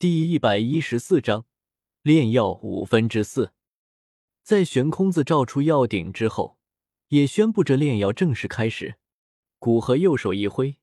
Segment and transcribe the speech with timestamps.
[0.00, 1.44] 第一百一十四章
[2.00, 3.52] 炼药五分之四。
[4.42, 6.56] 在悬空子照出药鼎之后，
[7.08, 8.94] 也宣布着炼药正式开始。
[9.58, 10.78] 古河右手一挥，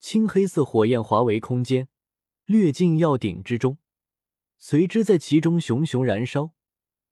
[0.00, 1.88] 青黑色火焰化为空间，
[2.46, 3.76] 掠进药鼎之中，
[4.56, 6.52] 随之在其中熊熊燃烧。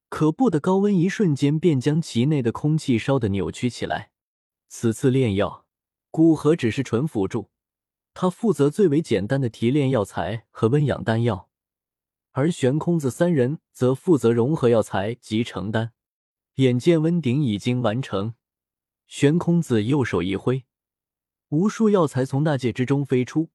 [0.09, 4.13] 可怖的高温一瞬间便将其内的空气烧得扭曲起来。
[4.69, 5.67] 此次炼药，
[6.11, 7.51] 古河只是纯辅助。
[8.15, 11.51] 他负责最为简单的提炼药材和温养丹药，
[12.31, 15.93] 而悬空子三人则负责融合药材及成丹。
[16.55, 18.35] 眼见温鼎已经完成，
[19.09, 20.65] 悬空子右手一挥，
[21.49, 23.51] 无数药材从纳戒之中飞出，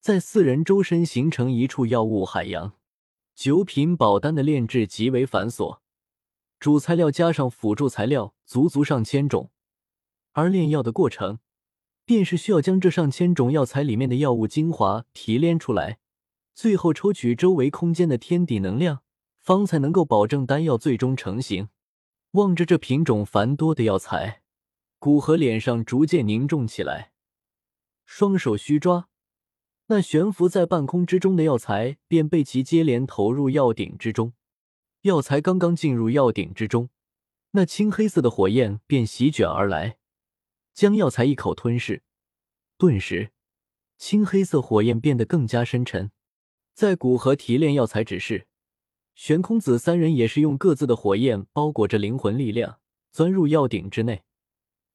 [0.00, 2.72] 在四人周身形成一处药物海洋。
[3.34, 5.80] 九品宝丹的炼制极为繁琐，
[6.58, 9.50] 主材料加上辅助材料足足上千种，
[10.32, 11.38] 而炼药的过程。
[12.10, 16.00] 便是需要将这上千种药材里面的药物精华提炼出来，
[16.52, 19.02] 最后抽取周围空间的天地能量，
[19.38, 21.68] 方才能够保证丹药最终成型。
[22.32, 24.42] 望着这品种繁多的药材，
[24.98, 27.12] 古河脸上逐渐凝重起来，
[28.04, 29.06] 双手虚抓，
[29.86, 34.32] 那悬浮在半空之中的药材便被其接连投入药鼎之中。
[35.02, 36.88] 药材刚刚进入药鼎之中，
[37.52, 39.98] 那青黑色的火焰便席卷而来。
[40.80, 42.02] 将药材一口吞噬，
[42.78, 43.32] 顿时，
[43.98, 46.10] 青黑色火焰变得更加深沉。
[46.72, 48.46] 在古河提炼药材之时，
[49.14, 52.78] 悬空子三人也是用各自的火焰包裹着灵魂力量，
[53.12, 54.22] 钻入药鼎之内。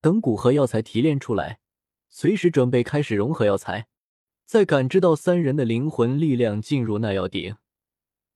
[0.01, 1.59] 等古河药材提炼出来，
[2.09, 3.85] 随时准备开始融合药材。
[4.47, 7.57] 在感知到三人的灵魂力量进入那药鼎，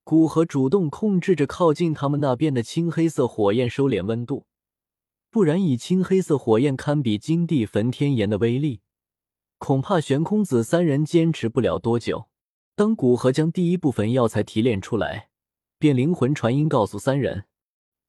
[0.03, 4.45] 古河主动控制着靠近他们那边的青黑色火焰收敛温度。
[5.31, 8.81] 不然，以青黑色火焰堪比金地焚天炎的威力，
[9.59, 12.30] 恐怕悬空子三人坚持不了多久。
[12.75, 15.30] 当古河将第一部分药材提炼出来，
[15.77, 17.45] 便灵魂传音告诉三人。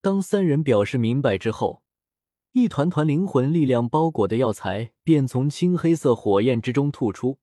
[0.00, 1.82] 当三人表示明白之后，
[2.52, 7.39] 一团团灵魂力量包裹的药材便从青黑色火焰之中吐出，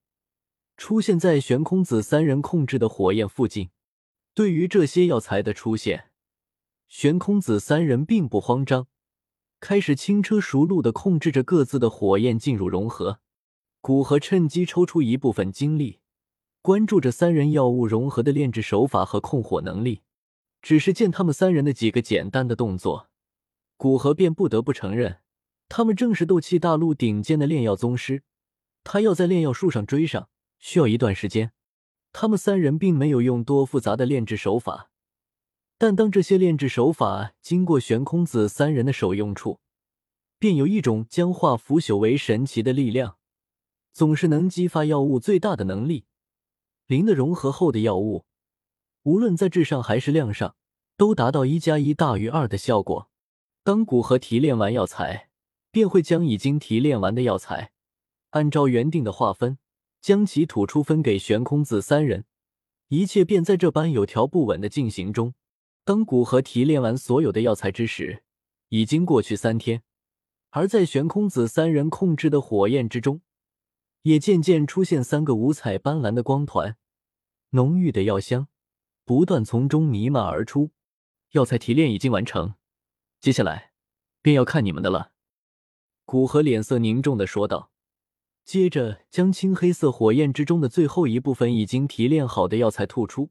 [0.75, 3.69] 出现在悬空子三人控制的火焰附近。
[4.33, 6.09] 对于这些药材的出现，
[6.87, 8.87] 悬空子三人并不慌张。
[9.59, 13.19] 开始轻车熟路的控制着各自的火焰进入融合，
[13.81, 15.99] 古河趁机抽出一部分精力，
[16.61, 20.03] 关注着三人药物融合的炼制手法和控火能力。
[20.61, 23.09] 只是见他们三人的几个简单的动作，
[23.77, 25.19] 古河便不得不承认，
[25.69, 28.23] 他们正是斗气大陆顶尖的炼药宗师。
[28.83, 30.29] 他要在炼药术上追上，
[30.59, 31.51] 需要一段时间。
[32.11, 34.89] 他们三人并没有用多复杂的炼制手法。
[35.77, 39.59] 但当这些炼制手法经过悬空子三人的手用处，
[40.39, 43.17] 便有一种将化腐朽为神奇的力量，
[43.93, 46.05] 总是能激发药物最大的能力。
[46.87, 48.25] 灵的融合后的药物，
[49.03, 50.55] 无论在质上还是量上，
[50.95, 53.09] 都达到一加一大于二的效果。
[53.63, 55.29] 当古河提炼完药材，
[55.69, 57.71] 便会将已经提炼完的药材，
[58.31, 59.59] 按照原定的划分，
[60.01, 62.25] 将其吐出分给悬空子三人。
[62.87, 65.33] 一切便在这般有条不紊的进行中。
[65.87, 68.21] 当古河提炼完所有的药材之时，
[68.67, 69.83] 已经过去三天，
[70.49, 73.21] 而在悬空子三人控制的火焰之中，
[74.01, 76.75] 也渐渐出现三个五彩斑斓的光团，
[77.51, 78.49] 浓郁的药香
[79.05, 80.71] 不断从中弥漫而出。
[81.31, 82.55] 药材提炼已经完成，
[83.21, 83.71] 接下来
[84.21, 85.13] 便要看你们的了。
[86.03, 87.71] 古河脸色凝重的说道，
[88.43, 93.29] 接着将青黑色火焰之中的最后一部分已经提炼好的药材吐出。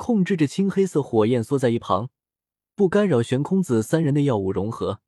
[0.00, 2.08] 控制着青黑色火焰缩在一旁，
[2.74, 5.00] 不干扰悬空子三人的药物融合。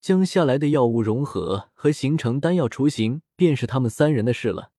[0.00, 4.70] 将下来的药物融合和形成丹药雏形，便是他们三人的事了。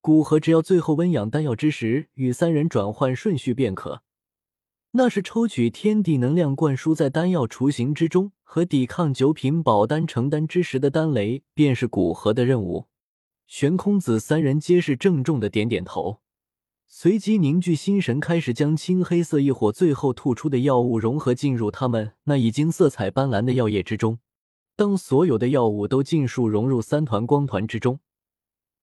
[0.00, 4.02] 古河只要最后温养丹药之时与三人转换顺序便可。
[4.90, 12.86] 那是抽取天地能量灌输在丹药雏形之中，和抵抗九品宝丹成丹之时的丹雷，便是古河的任务。
[13.46, 16.18] 悬空子三人皆是郑重的点点头。
[16.90, 24.18] 随即凝聚心神，开始将青黑色异火最后吐出的药物融合进入他们那已经色彩斑斓的药液之中。
[24.74, 28.00] 当所有的药物都尽数融入三团光团之中，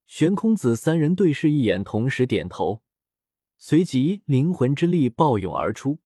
[0.06, 2.83] 悬空子三人对视一眼，同时点头。
[3.57, 5.97] 随即灵魂之力暴涌而出，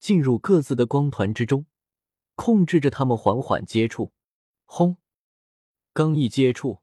[0.00, 1.66] 进入各自的光团之中，
[2.34, 4.12] 控制着他们缓缓接触。
[4.64, 4.96] 轰！
[5.92, 6.81] 刚一接触。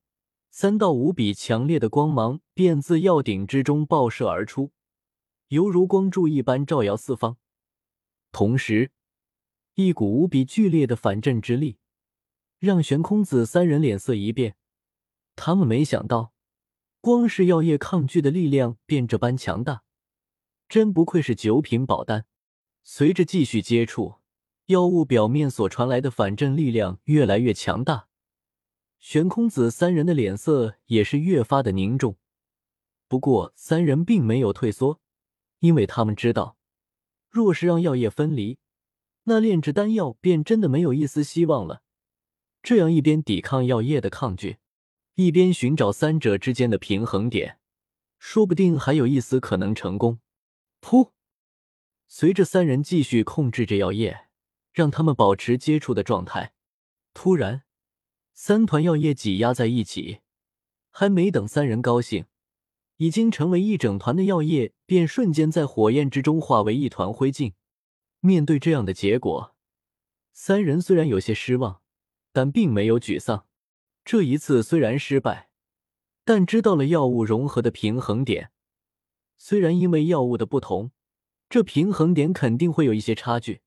[0.51, 4.71] 三道无比强烈的光芒便自药鼎之中爆射而出，
[5.49, 7.37] 犹如光柱一般照耀四方。
[8.31, 8.91] 同时，
[9.75, 11.77] 一股无比剧烈的反震之力
[12.59, 14.55] 让悬空子三人脸色一变。
[15.35, 16.33] 他们没想到，
[16.99, 19.83] 光是药液抗拒的力量便这般强大。
[20.67, 22.25] 真不愧是九品宝丹。
[22.83, 24.15] 随着继续接触，
[24.65, 28.08] 药物表面所传来的反震力量越来越强大，
[28.99, 32.17] 玄空子三人的脸色也是越发的凝重。
[33.07, 34.99] 不过，三人并没有退缩，
[35.59, 36.57] 因为他们知道，
[37.29, 38.59] 若是让药液分离，
[39.23, 41.81] 那炼制丹药便真的没有一丝希望了。
[42.61, 44.57] 这样一边抵抗药液的抗拒，
[45.15, 47.57] 一边寻找三者之间的平衡点，
[48.19, 50.19] 说不定还有一丝可能成功。
[50.81, 51.11] 噗！
[52.07, 54.27] 随着三人继续控制着药液，
[54.73, 56.53] 让他们保持接触的状态，
[57.13, 57.63] 突然，
[58.41, 60.21] 三团药液挤压在一起，
[60.91, 62.23] 还没等三人高兴，
[62.95, 67.51] 已经成为一整团的药液便瞬间在火焰之中化为一团灰烬。
[68.21, 69.53] 面对这样的结果，
[70.31, 71.81] 三人虽然有些失望。
[72.31, 73.45] 但并没有沮丧。
[74.05, 75.49] 这一次虽然失败，
[76.23, 78.51] 但知道了药物融合的平衡点。
[79.37, 80.91] 虽然因为药物的不同，
[81.49, 83.61] 这平衡点肯定会有一些差距，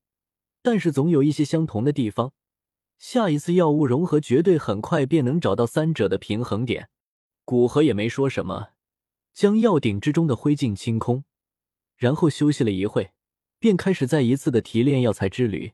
[0.63, 2.33] 但是总有一些相同的地方。
[3.03, 6.87] 下一次药物融合，绝对很快便能找到三者的平衡点。
[7.43, 8.69] 古河也没说什么，
[9.33, 11.25] 将药鼎之中的灰烬清空，
[11.97, 13.11] 然后休息了一会，
[13.59, 15.73] 便开始再一次的提炼药材之旅。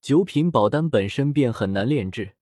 [0.00, 2.32] 九品宝丹本身便很难炼制，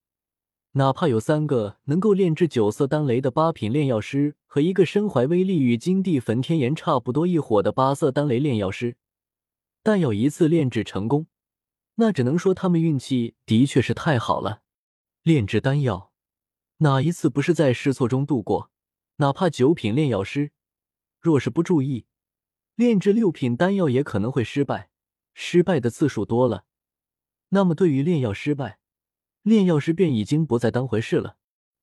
[0.72, 8.96] 哪怕有三个能够炼制九色丹雷的八品炼药师和一个身怀威力与金地焚天炎差不多一伙的八色丹雷炼药师，
[9.82, 11.26] 但要一次炼制成功，
[11.96, 14.62] 那只能说他们运气的确是太好了。
[15.22, 16.12] 炼制丹药，
[16.78, 18.70] 哪一次不是在试错中度过？
[19.16, 20.52] 哪怕九品炼药师，
[21.20, 22.06] 若是不注意，
[22.74, 24.90] 炼制六品丹药也可能会失败，
[25.34, 26.64] 失败的次数多了。
[27.50, 28.78] 那么，对于炼药失败，
[29.42, 31.36] 炼药师便已经不再当回事了。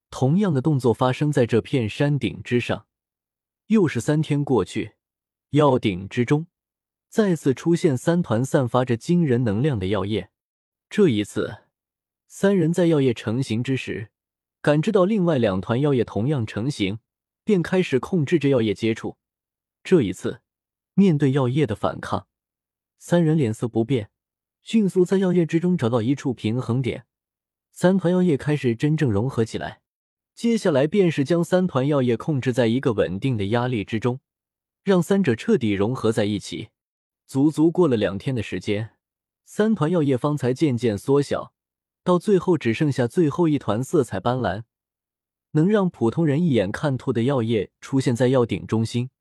[0.10, 2.88] 同样的动作发生在这片山顶之上，
[3.68, 4.96] 又是三天过去，
[5.52, 6.48] 药鼎之中
[7.10, 10.30] 再次出现三团散发着惊人能量的药液。
[10.92, 11.64] 这一次，
[12.28, 14.10] 三人在药液成型之时，
[14.62, 17.00] 感知到另外两团药液同样成型，
[17.44, 19.18] 便开始控制着药液接触。
[19.84, 20.42] 这一次，
[20.94, 22.28] 面对药液的反抗，
[23.00, 24.12] 三人脸色不变。
[24.62, 27.06] 迅速在药液之中找到一处平衡点，
[27.72, 29.82] 三团药液开始真正融合起来。
[30.36, 34.20] 接下来便是将三团药液控制在一个稳定的压力之中，
[34.84, 36.70] 让三者彻底融合在一起。
[37.30, 38.90] 足足过了两天的时间，
[39.46, 41.54] 三团药液方才渐渐缩小，
[42.04, 44.64] 到最后只剩下最后一团色彩斑斓、
[45.52, 49.12] 能让普通人一眼看透的药液出现在药鼎中心。